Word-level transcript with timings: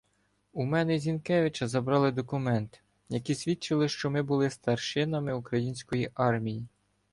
У 0.53 0.65
мене 0.65 0.95
й 0.95 0.99
Зінкевича 0.99 1.67
забрали 1.67 2.11
документи, 2.11 2.79
які 3.09 3.35
свідчили, 3.35 3.89
що 3.89 4.11
ми 4.11 4.21
були 4.21 4.49
старшинами 4.49 5.33
української 5.33 6.11
армії. 6.13 6.67